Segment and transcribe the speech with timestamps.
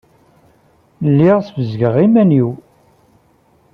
[1.09, 2.49] Lliɣ ssebzageɣ iman-inu.